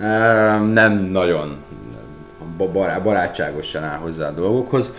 [0.00, 1.56] em, nem nagyon
[2.56, 4.92] ba- bará- barátságosan áll hozzá a dolgokhoz.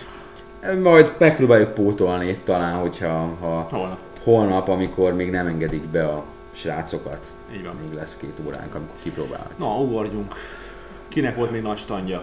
[0.82, 3.98] Majd megpróbáljuk pótolni itt talán, hogyha ha Holnap.
[4.22, 7.26] holnap, amikor még nem engedik be a srácokat.
[7.54, 7.74] Így van.
[7.82, 9.58] Még lesz két óránk, amikor kipróbáljuk.
[9.58, 10.34] Na, ugorjunk.
[11.08, 12.22] Kinek volt még nagy standja?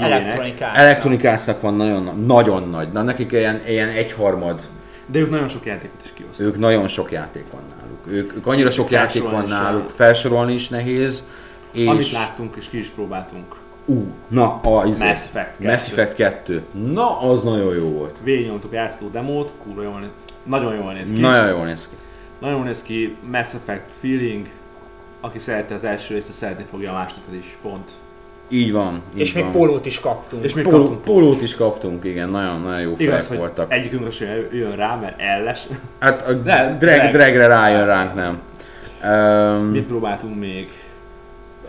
[0.00, 0.76] Elektronikát.
[0.76, 4.62] Elektronikásznak van nagyon, nagyon nagy, na nekik ilyen, ilyen egyharmad
[5.06, 6.46] De ők nagyon sok játékot is kiosztak.
[6.46, 8.06] Ők nagyon sok játék van náluk.
[8.06, 11.28] Ők, ők annyira sok játék van náluk, felsorolni is nehéz.
[11.72, 13.54] És Amit láttunk és ki is próbáltunk.
[13.88, 15.70] Ú, na, a izé, Mass Effect 2.
[15.70, 16.62] Mass Effect 2.
[16.92, 18.18] Na, az nagyon jó volt.
[18.22, 20.08] Végignyomtuk játszó demót, kurva jól néz
[20.42, 21.20] Nagyon jól néz ki.
[21.20, 21.94] Nagyon jól néz ki.
[22.40, 24.46] Nagyon jól néz ki, Mass Effect feeling.
[25.20, 27.90] Aki szerette az első részt, szeretni fogja a másodikat is, pont.
[28.48, 29.02] Így van.
[29.14, 29.52] Így És még van.
[29.52, 30.44] pólót is kaptunk.
[30.44, 33.72] És még Póló, kaptunk pólót is kaptunk, igen, nagyon, nagyon jó Igaz, fejek hogy voltak.
[33.72, 35.66] egyikünkre sem jön rá, mert elles.
[35.98, 37.10] Hát a Ne, drag, drag.
[37.10, 38.40] dragre rájön ránk, nem.
[39.04, 40.70] Um, Mit próbáltunk még?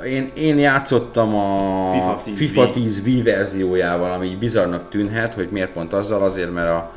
[0.06, 2.72] Én, én játszottam a FIFA 10 FIFA Wii.
[2.72, 6.92] 10 Wii verziójával, ami bizarnak tűnhet, hogy miért pont azzal, azért, mert a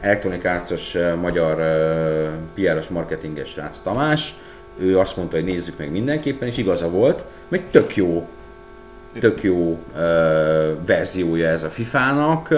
[0.00, 1.54] Electronic Arts-os magyar
[2.54, 4.36] PR-os marketinges srác Tamás,
[4.78, 8.28] ő azt mondta, hogy nézzük meg mindenképpen, és igaza volt, meg tök jó,
[9.20, 10.00] tök jó uh,
[10.86, 12.54] verziója ez a FIFA-nak.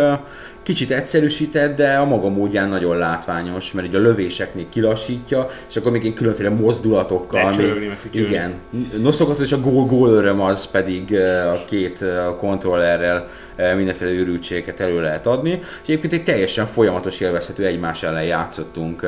[0.63, 5.93] Kicsit egyszerűsített, de a maga módján nagyon látványos, mert így a lövéseknél kilassítja, és akkor
[5.93, 7.53] még különféle mozdulatokkal.
[7.57, 8.55] Még- igen,
[9.03, 11.15] noszokat és a gól gól öröm az pedig
[11.53, 13.29] a két eh, kontrollerrel
[13.77, 15.51] mindenféle őrültségeket elő lehet adni.
[15.83, 19.07] És egyébként egy teljesen folyamatos élvezhető egymás ellen játszottunk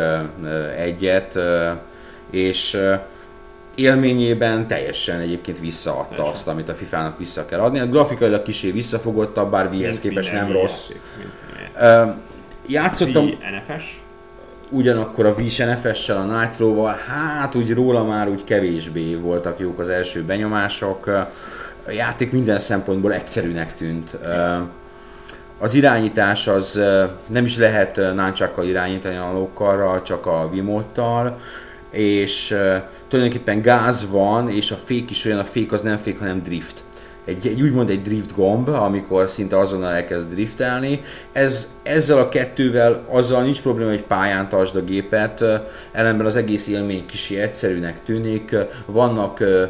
[0.76, 1.38] egyet,
[2.30, 2.78] és
[3.80, 6.32] élményében teljesen egyébként visszaadta Teljesen.
[6.32, 7.78] azt, amit a FIFA-nak vissza kell adni.
[7.78, 10.90] A grafikailag kicsi visszafogottabb, bár Mint képest nem rossz.
[11.78, 12.08] Eh,
[12.66, 13.84] Játszottam NFS.
[14.68, 19.88] ugyanakkor a Vision NFS-sel, a Nitro-val, hát úgy róla már úgy kevésbé voltak jók az
[19.88, 21.06] első benyomások.
[21.86, 24.18] A játék minden szempontból egyszerűnek tűnt.
[25.58, 26.80] Az irányítás az
[27.26, 31.38] nem is lehet náncsakkal irányítani a lókarral, csak a Wiimote-tal,
[31.90, 32.56] és
[33.08, 36.84] tulajdonképpen gáz van, és a fék is olyan, a fék az nem fék, hanem drift
[37.24, 41.02] egy, egy úgymond egy drift gomb, amikor szinte azonnal elkezd driftelni.
[41.32, 45.44] Ez, ezzel a kettővel azzal nincs probléma, hogy pályán tartsd a gépet,
[45.92, 48.56] ellenben az egész élmény kicsi egyszerűnek tűnik.
[48.86, 49.64] Vannak ö,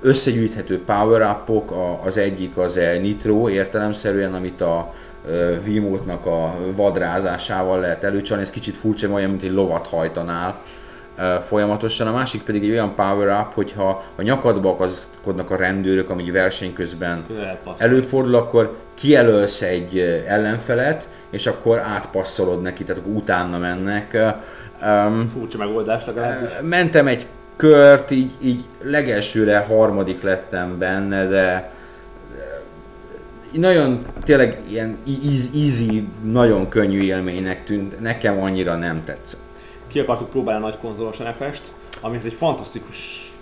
[0.00, 4.94] összegyűjthető power upok az egyik az egy nitro értelemszerűen, amit a
[5.28, 10.62] ö, Wiimote-nak a vadrázásával lehet előcsalni, ez kicsit furcsa, olyan, mint egy lovat hajtanál
[11.46, 12.06] folyamatosan.
[12.06, 16.72] A másik pedig egy olyan power up, hogyha a nyakadba akaszkodnak a rendőrök, ami verseny
[16.72, 17.24] közben
[17.78, 24.18] előfordul, akkor kijelölsz egy ellenfelet, és akkor átpasszolod neki, tehát akkor utána mennek.
[24.82, 26.50] Um, Furcsa megoldás legalábbis.
[26.62, 31.72] mentem egy kört, így, így legelsőre harmadik lettem benne, de
[33.52, 34.96] nagyon tényleg ilyen
[35.54, 39.43] easy, nagyon könnyű élménynek tűnt, nekem annyira nem tetszett.
[39.94, 43.32] Ki akartuk próbálni a nagy konzolos NFS-t, amihez egy fantasztikus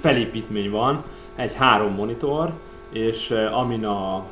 [0.00, 1.04] felépítmény van,
[1.36, 2.52] egy három monitor,
[2.92, 4.24] és eh, amin a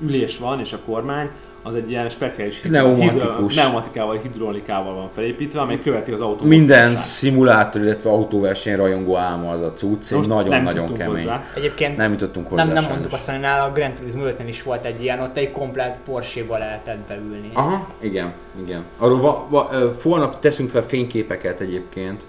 [0.00, 1.30] ülés van és a kormány,
[1.62, 3.54] az egy ilyen speciális Pneumatikus.
[3.54, 9.60] pneumatikával, hidrolikával van felépítve, amely követi az autó Minden szimulátor, illetve autóverseny rajongó álma az
[9.60, 11.16] a cucc, nagyon-nagyon kemény.
[11.16, 11.44] hozzá.
[11.56, 12.98] Egyébként Nem jutottunk hozzá nem, nem sajnos.
[12.98, 15.98] mondtuk azt, hogy nála a Grand Turismo 5 is volt egy ilyen, ott egy komplet
[16.04, 17.50] Porsche-ba lehetett beülni.
[17.52, 18.32] Aha, igen,
[18.64, 18.84] igen.
[18.98, 19.70] Arról va, va,
[20.02, 22.26] holnap teszünk fel fényképeket egyébként.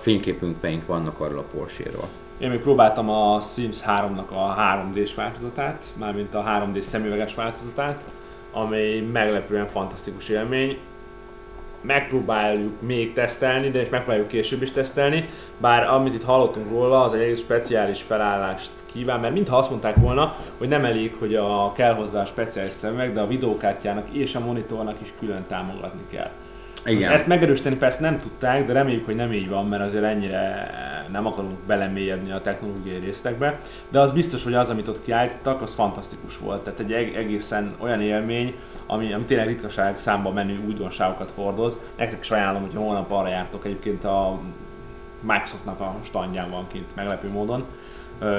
[0.00, 2.08] Fényképünk vannak arról a Porsche-ról.
[2.38, 8.00] Én még próbáltam a Sims 3-nak a 3D-s változatát, mármint a 3D szemüveges változatát,
[8.52, 10.78] amely meglepően fantasztikus élmény.
[11.80, 17.12] Megpróbáljuk még tesztelni, de és megpróbáljuk később is tesztelni, bár amit itt hallottunk róla, az
[17.12, 21.94] egy speciális felállást kíván, mert mintha azt mondták volna, hogy nem elég, hogy a, kell
[21.94, 26.30] hozzá a speciális szemüveg, de a videókártyának és a monitornak is külön támogatni kell.
[26.84, 27.12] Igen.
[27.12, 30.70] Ezt megerősíteni persze nem tudták, de reméljük, hogy nem így van, mert azért ennyire
[31.10, 33.56] nem akarunk belemélyedni a technológiai résztekbe.
[33.88, 36.62] De az biztos, hogy az, amit ott kiállítottak, az fantasztikus volt.
[36.64, 38.54] Tehát egy eg- egészen olyan élmény,
[38.86, 41.78] ami, ami tényleg ritkaság számba menő újdonságokat hordoz.
[41.96, 44.40] Nektek is ajánlom, hogy holnap arra jártok egyébként a
[45.20, 47.64] Microsoftnak a standján van kint meglepő módon,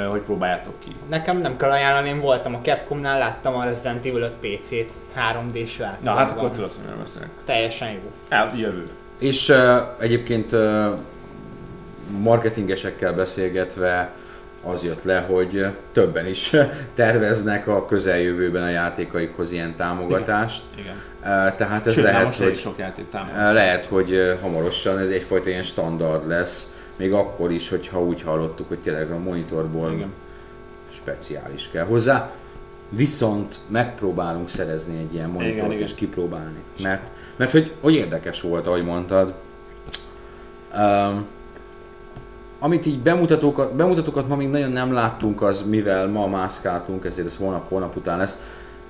[0.10, 0.95] hogy próbáljátok ki.
[1.10, 5.78] Nekem nem kell ajánlani, én voltam a Capcomnál, láttam a Resident Evil 5 PC-t 3D-s
[6.04, 7.30] Na hát akkor tudod, hogy miről beszélek.
[7.45, 8.12] Teljesen jó.
[8.30, 8.89] Hát jövő.
[9.17, 9.58] És uh,
[9.99, 10.86] egyébként uh,
[12.21, 14.13] marketingesekkel beszélgetve
[14.63, 16.56] az jött le, hogy többen is
[16.95, 20.63] terveznek a közeljövőben a játékaikhoz ilyen támogatást.
[20.76, 20.95] Igen.
[21.19, 23.54] Uh, tehát ez Sőt, lehet, hogy, sok játék támogat.
[23.54, 28.80] lehet, hogy hamarosan ez egyfajta ilyen standard lesz, még akkor is, hogyha úgy hallottuk, hogy
[28.80, 30.13] tényleg a monitorból Igen.
[30.93, 32.32] speciális kell hozzá.
[32.89, 35.84] Viszont megpróbálunk szerezni egy ilyen monitort Igen, igen.
[35.84, 36.63] és kipróbálni.
[36.82, 39.34] Mert, mert hogy, hogy érdekes volt, ahogy mondtad.
[40.78, 41.26] Um,
[42.63, 47.38] amit így bemutatókat, bemutatókat ma még nagyon nem láttunk, az mivel ma mászkáltunk, ezért ez
[47.38, 48.41] holnap, holnap után lesz.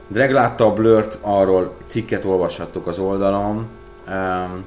[0.07, 3.67] Drag látta a Blurt, arról cikket olvashattok az oldalon.
[4.07, 4.63] Um,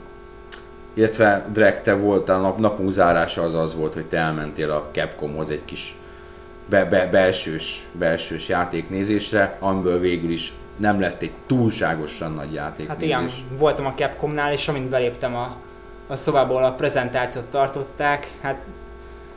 [0.94, 5.50] illetve Drag, te voltál, nap, napunk zárása az az volt, hogy te elmentél a Capcomhoz
[5.50, 5.98] egy kis
[6.68, 13.06] be, be, belsős, belsős játéknézésre, amiből végül is nem lett egy túlságosan nagy Hát játéknézés.
[13.06, 15.56] igen, voltam a Capcomnál, és amint beléptem a,
[16.06, 18.56] a szobából a prezentációt tartották, hát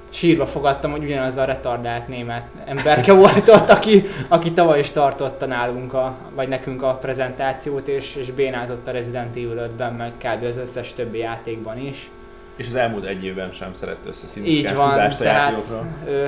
[0.10, 5.46] sírva fogadtam, hogy ugyanaz a retardált német emberke volt ott, aki, aki tavaly is tartotta
[5.46, 10.44] nálunk, a, vagy nekünk a prezentációt, és, és bénázott a Resident Evil 5-ben, meg kb.
[10.44, 12.10] az összes többi játékban is.
[12.56, 15.86] És az elmúlt egy évben sem szerett össze Így van, tudást a tehát játékokról.
[16.08, 16.26] ö,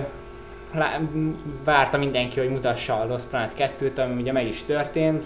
[0.78, 1.00] lá,
[1.64, 5.26] várta mindenki, hogy mutassa a Lost Planet 2-t, ami ugye meg is történt.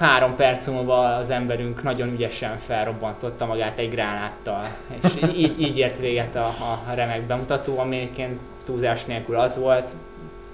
[0.00, 4.66] Három perc múlva az emberünk nagyon ügyesen felrobbantotta magát egy gránáttal,
[5.02, 9.94] és így, így ért véget a, a remek bemutató, ami egyébként túlzás nélkül az volt.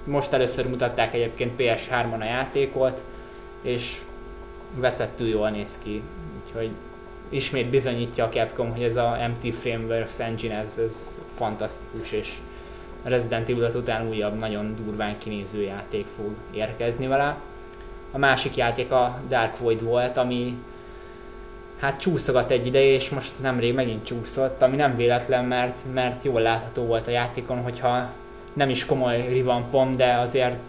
[0.03, 3.03] Most először mutatták egyébként PS3-on a játékot,
[3.61, 3.97] és
[4.75, 6.01] veszettül jól néz ki,
[6.43, 6.69] úgyhogy
[7.29, 12.33] ismét bizonyítja a Capcom, hogy ez a MT Frameworks engine, ez, ez fantasztikus, és
[13.03, 17.37] Resident Evil 5 után újabb, nagyon durván kinéző játék fog érkezni vele.
[18.17, 20.57] A másik játék a Dark Void volt, ami
[21.79, 26.41] hát csúszogat egy ideje, és most nemrég megint csúszott, ami nem véletlen, mert, mert jól
[26.41, 28.09] látható volt a játékon, hogyha
[28.53, 30.59] nem is komoly revampom, de azért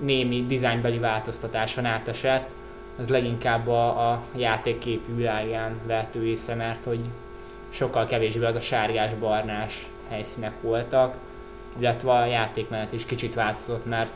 [0.00, 2.48] némi dizájnbeli változtatáson átesett,
[2.98, 7.00] az leginkább a, a játék képi világán lehető észre, mert hogy
[7.70, 11.16] sokkal kevésbé az a sárgás-barnás helyszínek voltak,
[11.78, 14.12] illetve a játékmenet is kicsit változott, mert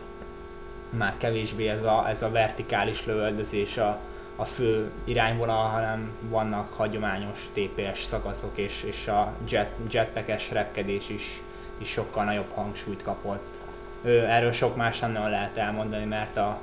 [0.91, 3.99] már kevésbé ez a, ez a vertikális lövöldözés a,
[4.37, 11.41] a fő irányvonal, hanem vannak hagyományos TPS szakaszok, és, és a jet, jetpackes repkedés is,
[11.79, 13.45] is sokkal nagyobb hangsúlyt kapott.
[14.05, 16.59] Erről sok más nem lehet elmondani, mert a,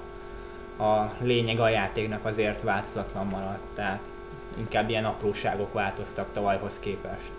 [0.84, 4.12] a lényeg a játéknak azért változatlan maradt, tehát
[4.58, 7.32] inkább ilyen apróságok változtak tavalyhoz képest.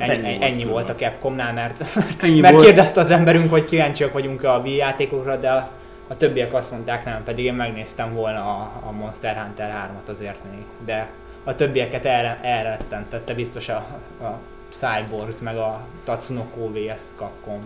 [0.00, 1.84] Ennyi, Ennyi ennyi, volt ennyi volt a Capcomnál, mert,
[2.22, 2.66] Ennyi mert volt.
[2.66, 5.70] kérdezte az emberünk, hogy kíváncsiak vagyunk a Wii játékokra, de a,
[6.08, 10.40] a többiek azt mondták nem, pedig én megnéztem volna a, a Monster Hunter 3-at azért
[10.50, 11.08] még, de
[11.44, 13.86] a többieket erre, elrettentette biztos a,
[14.20, 14.38] a
[14.70, 17.60] Cyborgs meg a Tatsunoko vs Capcom.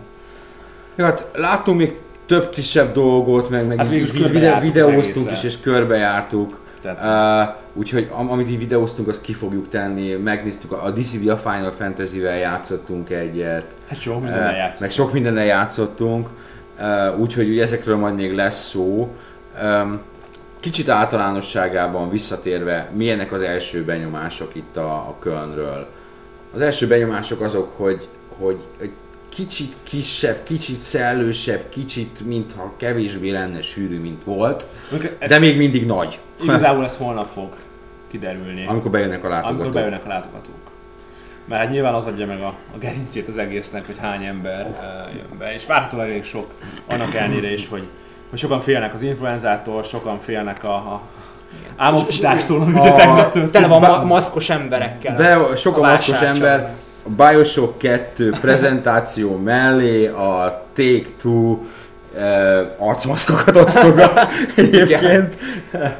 [0.95, 6.64] Ja, hát láttunk még több kisebb dolgot, meg, meg Hát videóztunk is, és körbejártuk.
[6.93, 11.27] Tehát, Uh, úgyhogy am- amit így videóztunk, azt ki fogjuk tenni, megnéztük, a a DCD
[11.27, 14.79] a Final Fantasy-vel játszottunk egyet, hát sok uh, mindennel játszunk.
[14.79, 16.29] meg sok mindennel játszottunk,
[16.79, 19.15] uh, úgyhogy ugye ezekről majd még lesz szó.
[19.63, 19.99] Um,
[20.59, 25.87] kicsit általánosságában visszatérve, milyenek az első benyomások itt a, a Kölnről?
[26.53, 28.91] Az első benyomások azok, hogy, hogy egy
[29.35, 34.65] kicsit kisebb, kicsit szellősebb, kicsit mintha kevésbé lenne sűrű, mint volt,
[35.19, 37.55] Ez, de még mindig nagy, Igazából ez holnap fog
[38.11, 38.65] kiderülni.
[38.67, 39.73] amikor bejönnek a amikor látogatók.
[39.73, 40.55] bejönnek a látogatók.
[41.47, 45.15] Mert hát nyilván az adja meg a, a gerincét az egésznek, hogy hány ember uh,
[45.15, 46.47] jön be, és várhatólag elég sok,
[46.87, 47.83] annak ellenére is, hogy,
[48.29, 51.01] hogy sokan félnek az influenzától, sokan félnek a, a
[51.75, 53.51] álmokfutástól, ami ugye A- tegnap történt.
[53.51, 55.15] Tele van ma- maszkos emberekkel.
[55.15, 56.73] Be, sok a A maszkos ember,
[57.05, 61.59] a Bioshock 2 prezentáció mellé a Take-Two uh,
[62.77, 64.19] arcmaszkokat osztogat
[64.55, 65.37] egyébként.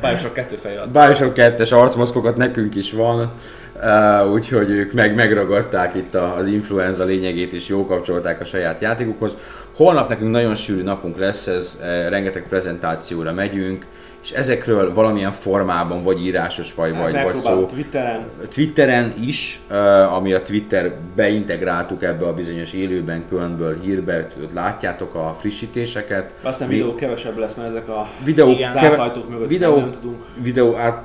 [0.02, 0.90] Bioshock kettő fej alatt.
[0.90, 3.32] Bioshock 2-es arcmaszkokat nekünk is van,
[3.76, 8.82] uh, úgyhogy ők meg megragadták itt a, az influenza lényegét és jó kapcsolták a saját
[8.82, 9.38] játékukhoz.
[9.76, 13.86] Holnap nekünk nagyon sűrű napunk lesz, ez uh, rengeteg prezentációra megyünk,
[14.26, 18.26] és ezekről valamilyen formában, vagy írásos, vagy, vagy, vagy szó, Twitteren.
[18.54, 25.36] Twitteren is, ö, ami a Twitter beintegráltuk ebbe a bizonyos élőben, különből hírbe, látjátok a
[25.40, 26.34] frissítéseket.
[26.42, 30.24] Aztán Mi- videó kevesebb lesz, mert ezek a Videó, keve- mögött videó- nem tudunk.
[30.42, 31.04] videó át,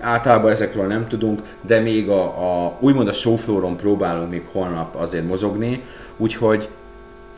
[0.00, 2.24] általában ezekről nem tudunk, de még a,
[2.64, 5.82] a úgymond a showflooron próbálunk még holnap azért mozogni,
[6.16, 6.68] úgyhogy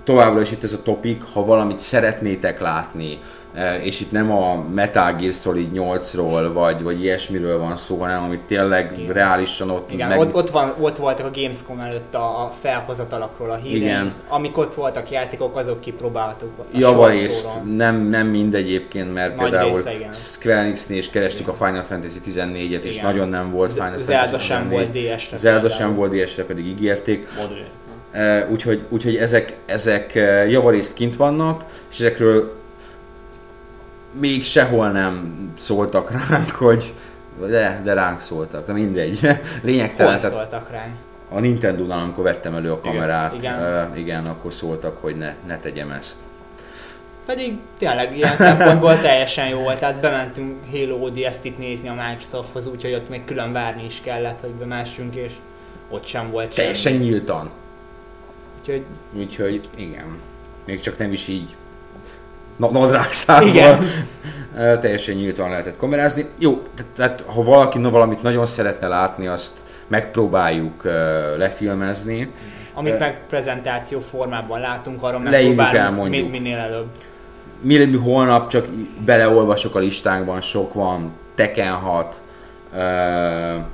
[0.04, 3.18] továbbra is itt ez a topik, ha valamit szeretnétek látni,
[3.54, 8.22] eh, és itt nem a Metal Gear Solid 8-ról, vagy, vagy ilyesmiről van szó, hanem
[8.22, 9.12] amit tényleg Igen.
[9.12, 10.18] reálisan ott Igen, meg...
[10.18, 13.84] ott, ott, van, ott voltak a Gamescom előtt a, a felhozatalakról a híreink.
[13.84, 14.12] Igen.
[14.28, 16.50] Amik ott voltak játékok, azok kipróbáltuk.
[16.58, 20.12] a Javarészt, nem, nem mind egyébként, mert Nagy például része, igen.
[20.12, 23.06] Square Enixnél is kerestük a Final Fantasy 14-et, és Igen.
[23.06, 25.04] nagyon nem volt Final Z- Fantasy Zelda sem 14.
[25.04, 25.36] volt DS-re.
[25.36, 27.26] Zelda sem volt DS-re, pedig ígérték.
[27.40, 27.66] Modern.
[28.14, 32.54] Eh, Úgyhogy, úgyhogy ezek, ezek eh, javarészt kint vannak, és ezekről
[34.20, 36.92] még sehol nem szóltak ránk, hogy
[37.46, 39.20] de, de ránk szóltak, de mindegy.
[39.62, 40.94] Lényegtelen, Hol szóltak ránk?
[41.28, 43.54] a Nintendo-nál, amikor vettem elő a kamerát, igen.
[43.58, 46.18] igen, igen akkor szóltak, hogy ne, ne tegyem ezt.
[47.26, 52.66] Pedig tényleg ilyen szempontból teljesen jó volt, tehát bementünk Halo ODST itt nézni a Microsofthoz,
[52.66, 55.32] úgyhogy ott még külön várni is kellett, hogy bemessünk, és
[55.90, 57.04] ott sem volt Teljesen semmi.
[57.04, 57.50] nyíltan.
[58.64, 58.84] Úgyhogy
[59.16, 60.18] Úgyhogy igen,
[60.66, 61.54] még csak nem is így
[62.56, 63.78] na- nadrágszárban.
[64.80, 66.26] Teljesen nyíltan lehetett kamerázni.
[66.38, 66.62] Jó,
[66.96, 70.92] tehát, ha valaki na, valamit nagyon szeretne látni, azt megpróbáljuk uh,
[71.36, 72.30] lefilmezni.
[72.74, 75.00] amit Ö, meg prezentáció formában látunk,
[75.74, 76.86] el, megpróbálunk mi- minél előbb.
[77.60, 78.66] Mi, mi holnap csak
[79.04, 82.20] beleolvasok a listánkban, sok van, Tekken 6,
[82.72, 82.78] uh,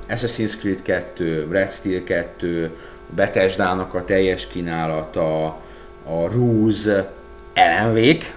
[0.09, 2.71] Assassin's Creed 2, Red Steel 2,
[3.15, 5.45] Bethesda-nak a teljes kínálata,
[6.03, 7.09] a Ruse,
[7.55, 8.33] LMV-k,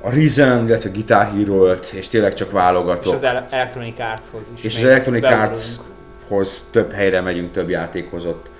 [0.00, 3.12] a Reason, illetve Guitar Hero 5, és tényleg csak És válogatok.
[3.14, 4.64] az El- Electronic Artshoz is.
[4.64, 5.24] És az Electronic.
[5.24, 8.50] Artshoz több helyre megyünk, több játékhoz ott.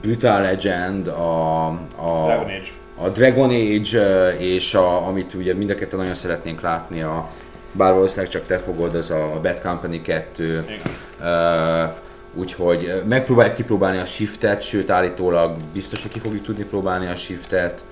[0.00, 2.68] Brutal Legend, a, a, Dragon Age.
[2.96, 7.28] a Dragon Age, és a, amit ugye mind a ketten nagyon szeretnénk látni, a,
[7.72, 10.64] bár valószínűleg csak te fogod, az a Bad Company 2.
[10.68, 10.80] Igen.
[11.20, 11.90] Uh,
[12.34, 17.84] úgyhogy megpróbáljuk kipróbálni a shiftet, sőt állítólag biztos, hogy ki fogjuk tudni próbálni a shiftet.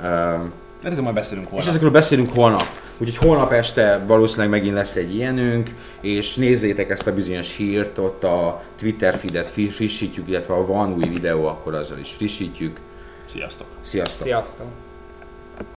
[0.00, 1.68] Hát ezzel majd beszélünk és holnap.
[1.68, 2.64] ezekről beszélünk holnap.
[2.98, 5.70] Úgyhogy holnap este valószínűleg megint lesz egy ilyenünk,
[6.00, 11.08] és nézzétek ezt a bizonyos hírt, ott a Twitter feedet frissítjük, illetve ha van új
[11.08, 12.78] videó, akkor azzal is frissítjük.
[13.26, 13.66] Sziasztok!
[13.82, 14.26] Sziasztok!
[14.26, 14.83] Sziasztok!